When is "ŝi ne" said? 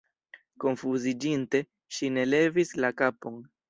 1.99-2.29